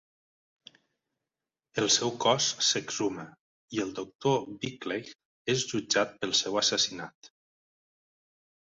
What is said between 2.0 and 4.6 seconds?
cos s'exhuma i el doctor